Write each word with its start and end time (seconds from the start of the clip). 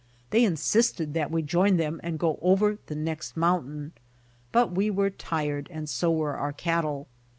They 0.31 0.43
insisted 0.43 1.13
that 1.13 1.29
we 1.29 1.43
join 1.43 1.77
them 1.77 1.99
and 2.03 2.17
go 2.17 2.31
on 2.31 2.37
over 2.41 2.79
the 2.87 2.95
next 2.95 3.37
mountain. 3.37 3.91
But 4.51 4.71
we 4.71 4.89
were 4.89 5.11
tired 5.11 5.67
and 5.69 5.87
so 5.87 6.11
were 6.11 6.33
our 6.37 6.53
cattle. 6.53 7.07